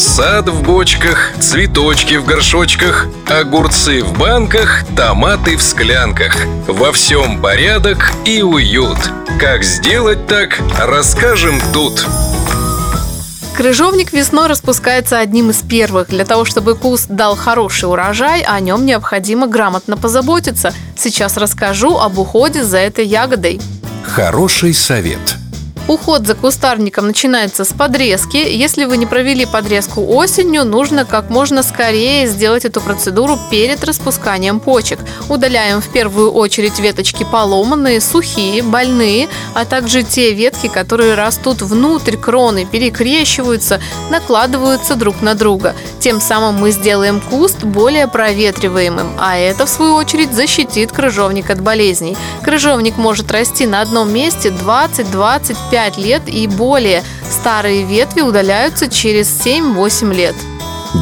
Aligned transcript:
Сад 0.00 0.48
в 0.48 0.62
бочках, 0.62 1.32
цветочки 1.40 2.14
в 2.14 2.24
горшочках, 2.24 3.06
огурцы 3.28 4.02
в 4.02 4.16
банках, 4.16 4.82
томаты 4.96 5.58
в 5.58 5.62
склянках. 5.62 6.34
Во 6.66 6.90
всем 6.90 7.42
порядок 7.42 8.10
и 8.24 8.40
уют. 8.40 8.96
Как 9.38 9.62
сделать 9.62 10.26
так, 10.26 10.58
расскажем 10.78 11.60
тут. 11.74 12.06
Крыжовник 13.54 14.14
весной 14.14 14.46
распускается 14.46 15.18
одним 15.18 15.50
из 15.50 15.58
первых. 15.58 16.08
Для 16.08 16.24
того, 16.24 16.46
чтобы 16.46 16.76
куст 16.76 17.08
дал 17.10 17.36
хороший 17.36 17.90
урожай, 17.90 18.40
о 18.40 18.58
нем 18.58 18.86
необходимо 18.86 19.48
грамотно 19.48 19.98
позаботиться. 19.98 20.72
Сейчас 20.96 21.36
расскажу 21.36 21.98
об 21.98 22.18
уходе 22.18 22.64
за 22.64 22.78
этой 22.78 23.04
ягодой. 23.04 23.60
Хороший 24.02 24.72
совет– 24.72 25.36
Уход 25.90 26.24
за 26.24 26.36
кустарником 26.36 27.08
начинается 27.08 27.64
с 27.64 27.72
подрезки. 27.72 28.36
Если 28.36 28.84
вы 28.84 28.96
не 28.96 29.06
провели 29.06 29.44
подрезку 29.44 30.06
осенью, 30.06 30.64
нужно 30.64 31.04
как 31.04 31.30
можно 31.30 31.64
скорее 31.64 32.28
сделать 32.28 32.64
эту 32.64 32.80
процедуру 32.80 33.36
перед 33.50 33.82
распусканием 33.82 34.60
почек. 34.60 35.00
Удаляем 35.28 35.80
в 35.80 35.88
первую 35.88 36.30
очередь 36.30 36.78
веточки 36.78 37.26
поломанные, 37.28 38.00
сухие, 38.00 38.62
больные, 38.62 39.28
а 39.52 39.64
также 39.64 40.04
те 40.04 40.32
ветки, 40.32 40.68
которые 40.68 41.16
растут 41.16 41.60
внутрь 41.60 42.16
кроны, 42.16 42.66
перекрещиваются, 42.66 43.80
накладываются 44.12 44.94
друг 44.94 45.22
на 45.22 45.34
друга. 45.34 45.74
Тем 45.98 46.20
самым 46.20 46.54
мы 46.60 46.70
сделаем 46.70 47.20
куст 47.20 47.64
более 47.64 48.06
проветриваемым, 48.06 49.16
а 49.18 49.36
это 49.36 49.66
в 49.66 49.68
свою 49.68 49.94
очередь 49.94 50.32
защитит 50.32 50.92
крыжовник 50.92 51.50
от 51.50 51.60
болезней. 51.60 52.16
Крыжовник 52.44 52.96
может 52.96 53.32
расти 53.32 53.66
на 53.66 53.80
одном 53.80 54.14
месте 54.14 54.50
20-25 54.50 55.79
5 55.80 55.96
лет 55.96 56.22
и 56.26 56.46
более. 56.46 57.02
Старые 57.30 57.84
ветви 57.84 58.20
удаляются 58.20 58.86
через 58.86 59.28
7-8 59.46 60.14
лет. 60.14 60.34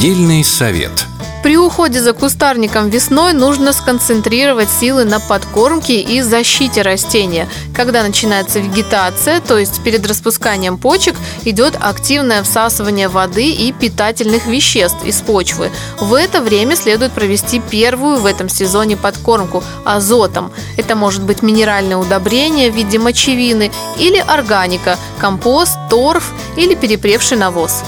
Дельный 0.00 0.42
совет– 0.44 0.92
при 1.42 1.56
уходе 1.56 2.00
за 2.00 2.12
кустарником 2.12 2.88
весной 2.88 3.32
нужно 3.32 3.72
сконцентрировать 3.72 4.68
силы 4.70 5.04
на 5.04 5.18
подкормке 5.18 6.00
и 6.00 6.20
защите 6.20 6.82
растения. 6.82 7.48
Когда 7.74 8.02
начинается 8.02 8.60
вегетация, 8.60 9.40
то 9.40 9.58
есть 9.58 9.82
перед 9.82 10.06
распусканием 10.06 10.78
почек, 10.78 11.16
идет 11.44 11.76
активное 11.80 12.44
всасывание 12.44 13.08
воды 13.08 13.50
и 13.50 13.72
питательных 13.72 14.46
веществ 14.46 15.04
из 15.04 15.20
почвы. 15.20 15.72
В 15.98 16.14
это 16.14 16.40
время 16.40 16.76
следует 16.76 17.10
провести 17.12 17.60
первую 17.60 18.18
в 18.18 18.26
этом 18.26 18.48
сезоне 18.48 18.96
подкормку 18.96 19.64
азотом. 19.84 20.52
Это 20.76 20.94
может 20.94 21.22
быть 21.24 21.42
минеральное 21.42 21.96
удобрение 21.96 22.70
в 22.70 22.76
виде 22.76 23.00
мочевины 23.00 23.72
или 23.98 24.18
органика, 24.18 24.96
компост, 25.18 25.76
торф 25.90 26.32
или 26.56 26.76
перепревший 26.76 27.36
навоз. 27.36 27.82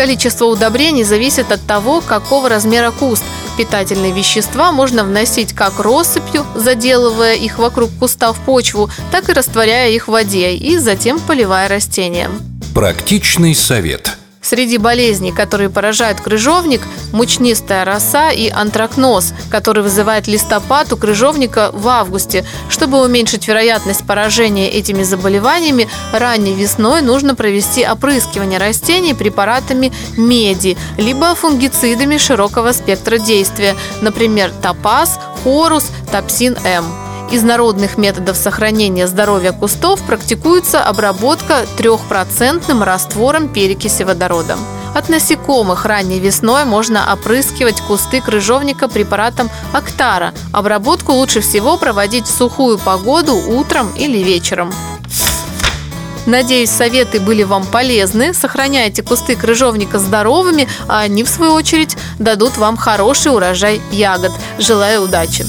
Количество 0.00 0.46
удобрений 0.46 1.04
зависит 1.04 1.52
от 1.52 1.60
того, 1.66 2.00
какого 2.00 2.48
размера 2.48 2.90
куст. 2.90 3.22
Питательные 3.58 4.12
вещества 4.12 4.72
можно 4.72 5.04
вносить 5.04 5.52
как 5.52 5.78
россыпью, 5.78 6.46
заделывая 6.54 7.34
их 7.34 7.58
вокруг 7.58 7.90
куста 8.00 8.32
в 8.32 8.38
почву, 8.46 8.88
так 9.12 9.28
и 9.28 9.34
растворяя 9.34 9.90
их 9.90 10.08
в 10.08 10.12
воде 10.12 10.54
и 10.54 10.78
затем 10.78 11.20
поливая 11.20 11.68
растения. 11.68 12.30
Практичный 12.74 13.54
совет– 13.54 14.16
Среди 14.50 14.78
болезней, 14.78 15.30
которые 15.30 15.70
поражают 15.70 16.20
крыжовник, 16.20 16.80
мучнистая 17.12 17.84
роса 17.84 18.32
и 18.32 18.48
антракноз, 18.50 19.32
который 19.48 19.84
вызывает 19.84 20.26
листопад 20.26 20.92
у 20.92 20.96
крыжовника 20.96 21.70
в 21.72 21.86
августе. 21.86 22.44
Чтобы 22.68 23.00
уменьшить 23.00 23.46
вероятность 23.46 24.04
поражения 24.04 24.68
этими 24.68 25.04
заболеваниями, 25.04 25.88
ранней 26.12 26.54
весной 26.54 27.00
нужно 27.00 27.36
провести 27.36 27.86
опрыскивание 27.86 28.58
растений 28.58 29.14
препаратами 29.14 29.92
меди, 30.16 30.76
либо 30.98 31.36
фунгицидами 31.36 32.16
широкого 32.16 32.72
спектра 32.72 33.18
действия, 33.18 33.76
например, 34.00 34.50
топаз, 34.60 35.20
хорус, 35.44 35.92
топсин-М. 36.10 37.09
Из 37.30 37.44
народных 37.44 37.96
методов 37.96 38.36
сохранения 38.36 39.06
здоровья 39.06 39.52
кустов 39.52 40.02
практикуется 40.02 40.82
обработка 40.82 41.64
трехпроцентным 41.76 42.82
раствором 42.82 43.48
перекиси 43.48 44.02
водорода. 44.02 44.58
От 44.94 45.08
насекомых 45.08 45.84
ранней 45.84 46.18
весной 46.18 46.64
можно 46.64 47.12
опрыскивать 47.12 47.80
кусты 47.82 48.20
крыжовника 48.20 48.88
препаратом 48.88 49.48
Актара. 49.72 50.34
Обработку 50.52 51.12
лучше 51.12 51.40
всего 51.40 51.76
проводить 51.76 52.26
в 52.26 52.36
сухую 52.36 52.78
погоду 52.78 53.36
утром 53.36 53.92
или 53.96 54.18
вечером. 54.18 54.72
Надеюсь, 56.26 56.70
советы 56.70 57.20
были 57.20 57.44
вам 57.44 57.64
полезны. 57.64 58.34
Сохраняйте 58.34 59.04
кусты 59.04 59.36
крыжовника 59.36 60.00
здоровыми, 60.00 60.68
а 60.88 61.00
они, 61.00 61.22
в 61.22 61.28
свою 61.28 61.52
очередь, 61.52 61.96
дадут 62.18 62.56
вам 62.56 62.76
хороший 62.76 63.32
урожай 63.32 63.80
ягод. 63.92 64.32
Желаю 64.58 65.02
удачи! 65.02 65.46